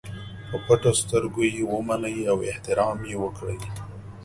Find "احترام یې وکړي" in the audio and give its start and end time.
2.49-3.59